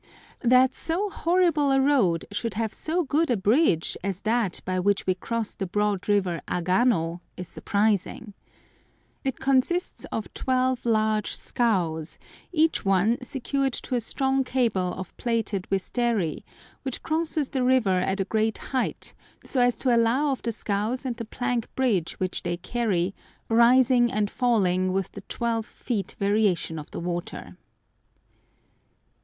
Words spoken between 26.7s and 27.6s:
of the water.